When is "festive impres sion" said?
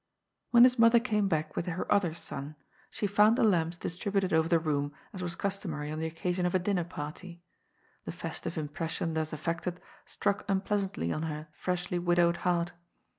8.11-9.13